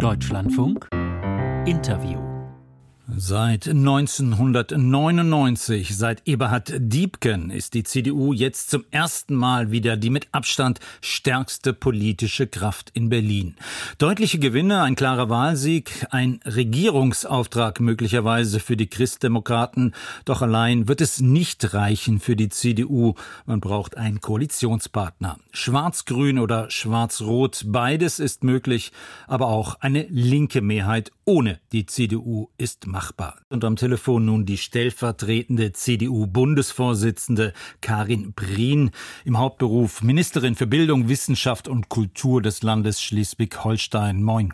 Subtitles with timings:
[0.00, 0.88] Deutschlandfunk.
[1.66, 2.29] Interview
[3.16, 10.28] Seit 1999, seit Eberhard Diebken, ist die CDU jetzt zum ersten Mal wieder die mit
[10.32, 13.56] Abstand stärkste politische Kraft in Berlin.
[13.98, 19.92] Deutliche Gewinne, ein klarer Wahlsieg, ein Regierungsauftrag möglicherweise für die Christdemokraten.
[20.24, 23.14] Doch allein wird es nicht reichen für die CDU.
[23.44, 25.38] Man braucht einen Koalitionspartner.
[25.52, 28.92] Schwarz-Grün oder Schwarz-Rot, beides ist möglich,
[29.26, 33.40] aber auch eine linke Mehrheit ohne die CDU ist machbar machbar.
[33.48, 38.90] Und am Telefon nun die stellvertretende CDU-Bundesvorsitzende Karin Brien,
[39.24, 44.22] im Hauptberuf Ministerin für Bildung, Wissenschaft und Kultur des Landes Schleswig-Holstein.
[44.22, 44.52] Moin.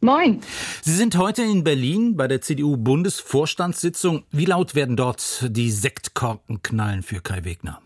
[0.00, 0.40] Moin.
[0.82, 4.24] Sie sind heute in Berlin bei der CDU-Bundesvorstandssitzung.
[4.30, 7.80] Wie laut werden dort die Sektkorken knallen für Kai Wegner?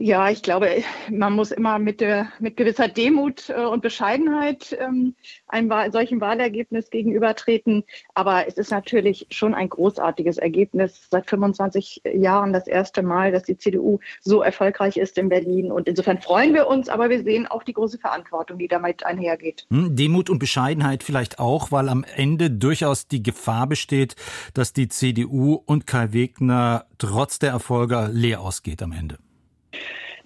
[0.00, 5.14] Ja, ich glaube, man muss immer mit, der, mit gewisser Demut äh, und Bescheidenheit ähm,
[5.46, 7.84] einem solchen Wahlergebnis gegenübertreten.
[8.12, 11.06] Aber es ist natürlich schon ein großartiges Ergebnis.
[11.10, 15.70] Seit 25 Jahren das erste Mal, dass die CDU so erfolgreich ist in Berlin.
[15.70, 19.64] Und insofern freuen wir uns, aber wir sehen auch die große Verantwortung, die damit einhergeht.
[19.70, 24.16] Hm, Demut und Bescheidenheit vielleicht auch, weil am Ende durchaus die Gefahr besteht,
[24.54, 29.18] dass die CDU und Kai Wegner trotz der Erfolge leer ausgeht am Ende.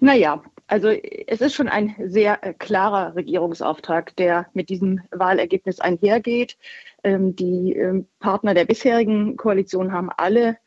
[0.00, 6.56] Naja, also es ist schon ein sehr äh, klarer Regierungsauftrag, der mit diesem Wahlergebnis einhergeht.
[7.02, 10.58] Ähm, die ähm, Partner der bisherigen Koalition haben alle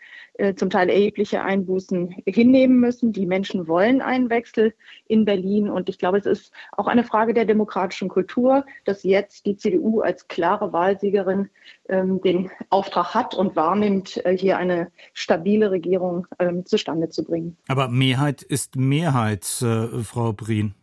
[0.42, 3.14] äh, zum Teil erhebliche Einbußen hinnehmen müssen.
[3.14, 4.74] Die Menschen wollen einen Wechsel
[5.08, 5.70] in Berlin.
[5.70, 10.02] Und ich glaube, es ist auch eine Frage der demokratischen Kultur, dass jetzt die CDU
[10.02, 11.52] als klare Wahlsiegerin
[11.90, 17.56] ähm, den Auftrag hat und wahrnimmt, äh, hier eine stabile Regierung ähm, zustande zu bringen.
[17.68, 20.74] Aber Mehrheit ist Mehrheit, äh, Frau Brien.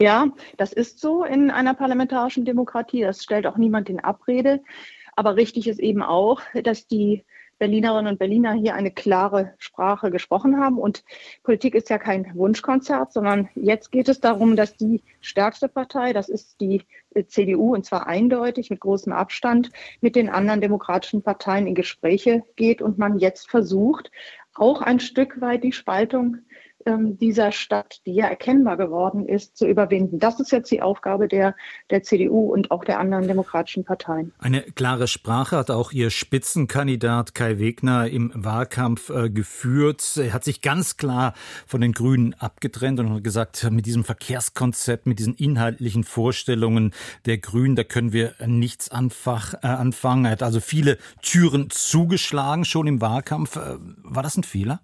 [0.00, 3.02] Ja, das ist so in einer parlamentarischen Demokratie.
[3.02, 4.62] Das stellt auch niemand in Abrede.
[5.16, 7.26] Aber richtig ist eben auch, dass die
[7.60, 10.78] Berlinerinnen und Berliner hier eine klare Sprache gesprochen haben.
[10.78, 11.04] Und
[11.44, 16.28] Politik ist ja kein Wunschkonzert, sondern jetzt geht es darum, dass die stärkste Partei, das
[16.30, 16.82] ist die
[17.28, 19.70] CDU, und zwar eindeutig mit großem Abstand,
[20.00, 24.10] mit den anderen demokratischen Parteien in Gespräche geht und man jetzt versucht,
[24.54, 26.38] auch ein Stück weit die Spaltung
[26.98, 30.18] dieser Stadt, die ja erkennbar geworden ist, zu überwinden.
[30.18, 31.54] Das ist jetzt die Aufgabe der,
[31.90, 34.32] der CDU und auch der anderen demokratischen Parteien.
[34.38, 40.16] Eine klare Sprache hat auch Ihr Spitzenkandidat Kai Wegner im Wahlkampf äh, geführt.
[40.16, 41.34] Er hat sich ganz klar
[41.66, 46.92] von den Grünen abgetrennt und hat gesagt, mit diesem Verkehrskonzept, mit diesen inhaltlichen Vorstellungen
[47.26, 50.24] der Grünen, da können wir nichts äh, anfangen.
[50.24, 53.56] Er hat also viele Türen zugeschlagen schon im Wahlkampf.
[53.56, 54.80] Äh, war das ein Fehler?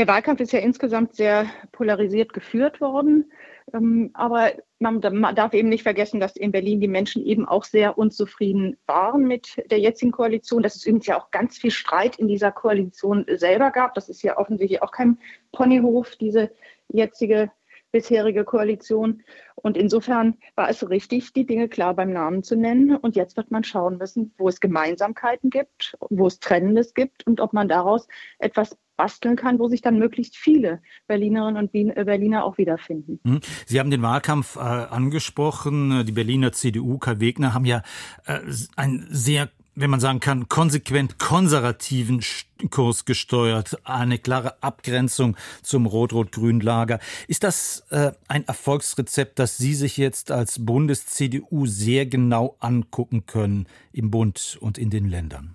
[0.00, 3.30] Der Wahlkampf ist ja insgesamt sehr polarisiert geführt worden.
[3.74, 7.98] Ähm, aber man, darf eben nicht vergessen, dass in Berlin die Menschen eben auch sehr
[7.98, 10.62] unzufrieden waren mit der jetzigen Koalition.
[10.62, 13.92] Dass es übrigens ja auch ganz viel Streit in dieser Koalition selber gab.
[13.92, 15.18] Das ist ja offensichtlich auch kein
[15.52, 16.50] Ponyhof, diese
[16.88, 17.50] jetzige
[17.92, 19.22] bisherige Koalition.
[19.54, 22.96] Und insofern war es richtig, die Dinge klar beim Namen zu nennen.
[22.96, 27.40] Und jetzt wird man schauen müssen, wo es Gemeinsamkeiten gibt, wo es Trennendes gibt und
[27.40, 28.08] ob man daraus
[28.38, 33.18] etwas basteln kann, wo sich dann möglichst viele Berlinerinnen und äh, Berliner auch wiederfinden.
[33.24, 33.40] Hm.
[33.64, 36.04] Sie haben den Wahlkampf äh, angesprochen.
[36.04, 37.82] Die Berliner CDU, Kai Wegner, haben ja
[38.26, 38.40] äh,
[38.76, 42.22] ein sehr wenn man sagen kann, konsequent konservativen
[42.70, 46.98] Kurs gesteuert, eine klare Abgrenzung zum rot-rot-grünen Lager.
[47.28, 53.66] Ist das äh, ein Erfolgsrezept, das Sie sich jetzt als Bundes-CDU sehr genau angucken können
[53.92, 55.54] im Bund und in den Ländern?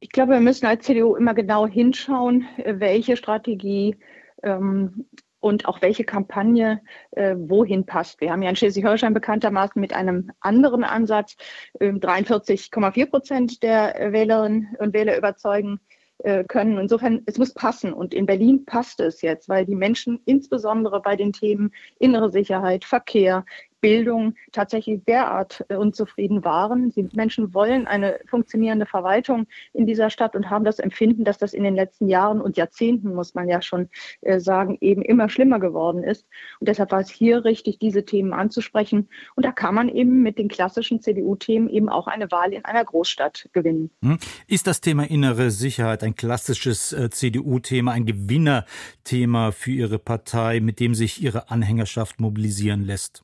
[0.00, 3.96] Ich glaube, wir müssen als CDU immer genau hinschauen, welche Strategie
[4.42, 5.06] ähm,
[5.44, 8.22] und auch welche Kampagne äh, wohin passt.
[8.22, 11.36] Wir haben ja in Schleswig-Holstein bekanntermaßen mit einem anderen Ansatz
[11.80, 15.80] äh, 43,4 Prozent der Wählerinnen und Wähler überzeugen
[16.18, 16.78] äh, können.
[16.78, 17.92] Insofern, es muss passen.
[17.92, 22.86] Und in Berlin passt es jetzt, weil die Menschen insbesondere bei den Themen innere Sicherheit,
[22.86, 23.44] Verkehr,
[23.84, 26.90] Bildung tatsächlich derart äh, unzufrieden waren.
[26.94, 31.52] Die Menschen wollen eine funktionierende Verwaltung in dieser Stadt und haben das Empfinden, dass das
[31.52, 33.90] in den letzten Jahren und Jahrzehnten, muss man ja schon
[34.22, 36.26] äh, sagen, eben immer schlimmer geworden ist.
[36.60, 39.10] Und deshalb war es hier richtig, diese Themen anzusprechen.
[39.34, 42.86] Und da kann man eben mit den klassischen CDU-Themen eben auch eine Wahl in einer
[42.86, 43.90] Großstadt gewinnen.
[44.02, 44.16] Hm.
[44.46, 50.80] Ist das Thema innere Sicherheit ein klassisches äh, CDU-Thema, ein Gewinnerthema für Ihre Partei, mit
[50.80, 53.23] dem sich Ihre Anhängerschaft mobilisieren lässt?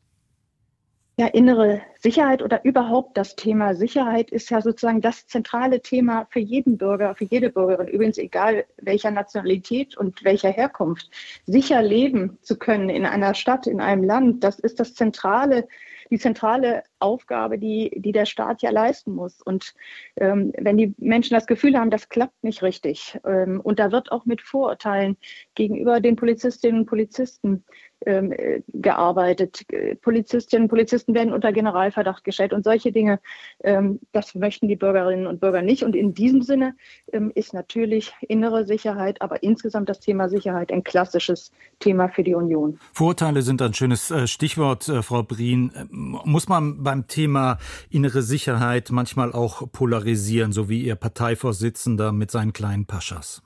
[1.21, 6.41] Ja, innere Sicherheit oder überhaupt das Thema Sicherheit ist ja sozusagen das zentrale Thema für
[6.41, 11.11] jeden Bürger, für jede Bürgerin, übrigens egal welcher Nationalität und welcher Herkunft.
[11.45, 15.69] Sicher leben zu können in einer Stadt, in einem Land, das ist das zentrale
[16.11, 19.41] die zentrale Aufgabe, die, die der Staat ja leisten muss.
[19.41, 19.75] Und
[20.17, 24.11] ähm, wenn die Menschen das Gefühl haben, das klappt nicht richtig, ähm, und da wird
[24.11, 25.17] auch mit Vorurteilen
[25.55, 27.65] gegenüber den Polizistinnen und Polizisten
[28.01, 29.67] äh, gearbeitet.
[30.03, 33.21] Polizistinnen und Polizisten werden unter Generalverdacht gestellt und solche Dinge,
[33.63, 35.83] ähm, das möchten die Bürgerinnen und Bürger nicht.
[35.83, 36.75] Und in diesem Sinne
[37.13, 42.35] ähm, ist natürlich innere Sicherheit, aber insgesamt das Thema Sicherheit ein klassisches Thema für die
[42.35, 42.79] Union.
[42.93, 45.73] Vorurteile sind ein schönes äh, Stichwort, äh, Frau Brien.
[45.91, 47.59] Muss man beim Thema
[47.91, 53.43] innere Sicherheit manchmal auch polarisieren, so wie Ihr Parteivorsitzender mit seinen kleinen Paschas?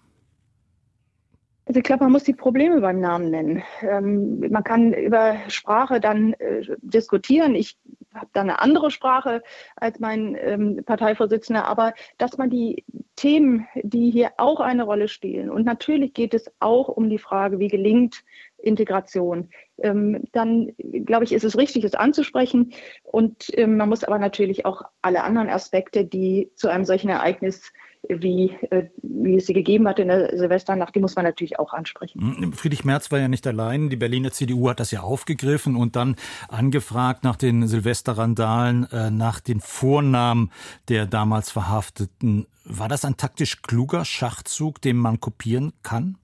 [1.66, 3.62] Also ich glaube, man muss die Probleme beim Namen nennen.
[3.80, 7.54] Ähm, man kann über Sprache dann äh, diskutieren.
[7.54, 7.78] Ich
[8.12, 9.42] habe da eine andere Sprache
[9.76, 12.84] als mein ähm, Parteivorsitzender, aber dass man die
[13.16, 17.58] Themen, die hier auch eine Rolle spielen, und natürlich geht es auch um die Frage,
[17.58, 18.22] wie gelingt
[18.58, 22.72] Integration, ähm, dann glaube ich, ist es richtig, es anzusprechen.
[23.02, 27.72] Und ähm, man muss aber natürlich auch alle anderen Aspekte, die zu einem solchen Ereignis
[28.08, 31.72] wie, äh, wie es sie gegeben hat in der Silvesternacht, die muss man natürlich auch
[31.72, 32.20] ansprechen.
[32.20, 33.90] Hm, Friedrich Merz war ja nicht allein.
[33.90, 36.16] Die Berliner CDU hat das ja aufgegriffen und dann
[36.48, 40.50] angefragt nach den Silvesterrandalen, äh, nach den Vornamen
[40.88, 42.46] der damals Verhafteten.
[42.64, 46.18] War das ein taktisch kluger Schachzug, den man kopieren kann?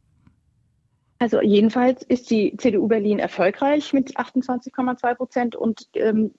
[1.20, 6.32] Also jedenfalls ist die CDU Berlin erfolgreich mit 28,2 Prozent und ähm,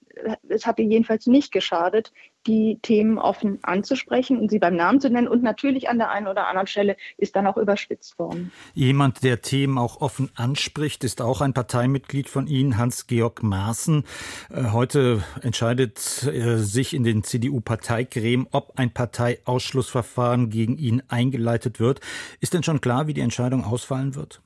[0.50, 2.12] es hat ihr jedenfalls nicht geschadet,
[2.48, 5.28] die Themen offen anzusprechen und sie beim Namen zu nennen.
[5.28, 8.52] Und natürlich an der einen oder anderen Stelle ist dann auch überspitzt worden.
[8.74, 14.04] Jemand, der Themen auch offen anspricht, ist auch ein Parteimitglied von Ihnen, Hans-Georg Maaßen.
[14.50, 22.02] Äh, heute entscheidet er sich in den CDU-Parteigremium, ob ein Parteiausschlussverfahren gegen ihn eingeleitet wird.
[22.40, 24.42] Ist denn schon klar, wie die Entscheidung ausfallen wird?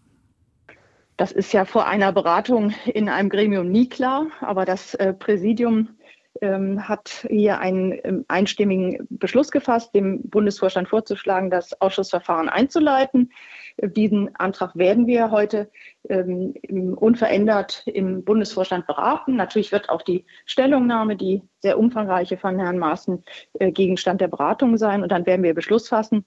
[1.17, 5.94] Das ist ja vor einer Beratung in einem Gremium nie klar, aber das äh, Präsidium
[6.41, 13.31] ähm, hat hier einen ähm, einstimmigen Beschluss gefasst, dem Bundesvorstand vorzuschlagen, das Ausschussverfahren einzuleiten.
[13.77, 15.69] Äh, diesen Antrag werden wir heute
[16.09, 16.53] ähm,
[16.95, 19.35] unverändert im Bundesvorstand beraten.
[19.35, 23.23] Natürlich wird auch die Stellungnahme, die sehr umfangreiche von Herrn Maaßen,
[23.59, 25.03] äh, Gegenstand der Beratung sein.
[25.03, 26.25] Und dann werden wir Beschluss fassen.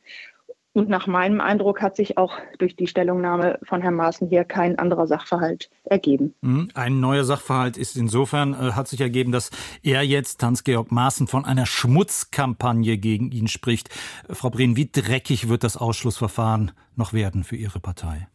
[0.74, 4.78] Und nach meinem Eindruck hat sich auch durch die Stellungnahme von Herrn Maaßen hier kein
[4.78, 6.34] anderer Sachverhalt ergeben.
[6.40, 6.68] Mhm.
[6.74, 9.50] Ein neuer Sachverhalt ist insofern, äh, hat sich ergeben, dass
[9.82, 13.88] er jetzt, Hans-Georg Maaßen, von einer Schmutzkampagne gegen ihn spricht.
[14.30, 18.28] Frau Breen, wie dreckig wird das Ausschlussverfahren noch werden für Ihre Partei?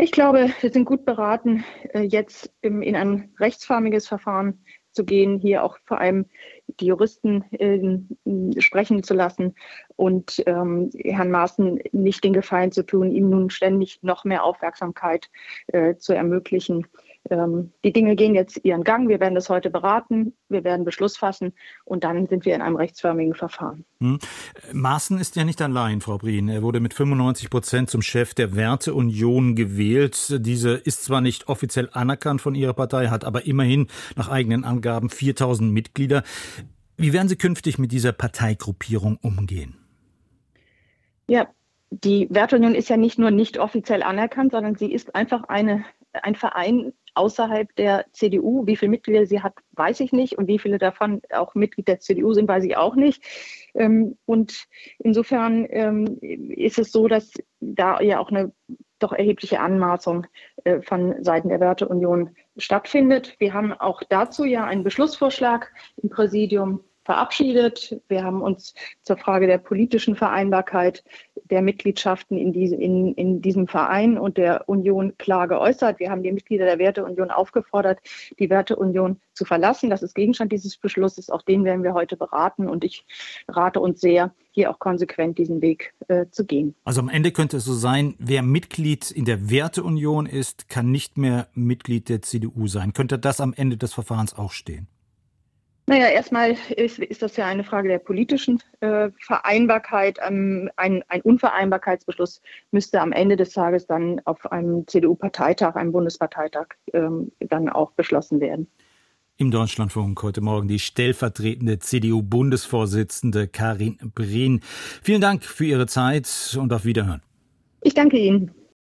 [0.00, 4.60] Ich glaube, wir sind gut beraten, äh, jetzt in ein rechtsförmiges Verfahren
[4.92, 6.26] zu gehen, hier auch vor allem
[6.80, 9.54] die Juristen äh, sprechen zu lassen
[9.96, 15.30] und ähm, Herrn Maaßen nicht den Gefallen zu tun, ihm nun ständig noch mehr Aufmerksamkeit
[15.68, 16.86] äh, zu ermöglichen.
[17.30, 19.08] Ähm, die Dinge gehen jetzt ihren Gang.
[19.08, 21.52] Wir werden das heute beraten, wir werden Beschluss fassen
[21.84, 23.84] und dann sind wir in einem rechtsförmigen Verfahren.
[24.00, 24.18] Hm.
[24.72, 26.48] Maaßen ist ja nicht allein, Frau Brien.
[26.48, 30.36] Er wurde mit 95 Prozent zum Chef der Werteunion gewählt.
[30.40, 35.10] Diese ist zwar nicht offiziell anerkannt von Ihrer Partei, hat aber immerhin nach eigenen Angaben
[35.10, 36.22] 4000 Mitglieder.
[36.96, 39.76] Wie werden Sie künftig mit dieser Parteigruppierung umgehen?
[41.28, 41.46] Ja,
[41.90, 45.84] die Werteunion ist ja nicht nur nicht offiziell anerkannt, sondern sie ist einfach eine,
[46.24, 48.66] ein Verein außerhalb der CDU.
[48.66, 50.38] Wie viele Mitglieder sie hat, weiß ich nicht.
[50.38, 53.22] Und wie viele davon auch Mitglied der CDU sind, weiß ich auch nicht.
[53.74, 54.66] Ähm, und
[54.98, 58.52] insofern ähm, ist es so, dass da ja auch eine
[58.98, 60.26] doch erhebliche Anmaßung
[60.64, 63.36] äh, von Seiten der Werteunion stattfindet.
[63.38, 68.02] Wir haben auch dazu ja einen Beschlussvorschlag im Präsidium verabschiedet.
[68.08, 71.02] Wir haben uns zur Frage der politischen Vereinbarkeit
[71.50, 75.98] der Mitgliedschaften in, diese, in, in diesem Verein und der Union klar geäußert.
[75.98, 78.00] Wir haben die Mitglieder der Werteunion aufgefordert,
[78.38, 79.90] die Werteunion zu verlassen.
[79.90, 81.30] Das ist Gegenstand dieses Beschlusses.
[81.30, 82.68] Auch den werden wir heute beraten.
[82.68, 83.04] Und ich
[83.48, 86.74] rate uns sehr, hier auch konsequent diesen Weg äh, zu gehen.
[86.84, 91.16] Also am Ende könnte es so sein, wer Mitglied in der Werteunion ist, kann nicht
[91.16, 92.92] mehr Mitglied der CDU sein.
[92.92, 94.88] Könnte das am Ende des Verfahrens auch stehen?
[95.88, 100.18] Naja, erstmal ist, ist das ja eine Frage der politischen äh, Vereinbarkeit.
[100.22, 102.42] Ähm, ein, ein Unvereinbarkeitsbeschluss
[102.72, 108.38] müsste am Ende des Tages dann auf einem CDU-Parteitag, einem Bundesparteitag, ähm, dann auch beschlossen
[108.38, 108.66] werden.
[109.38, 114.60] Im Deutschlandfunk heute Morgen die stellvertretende CDU-Bundesvorsitzende Karin Brehn.
[115.02, 117.22] Vielen Dank für Ihre Zeit und auf Wiederhören.
[117.80, 118.50] Ich danke Ihnen.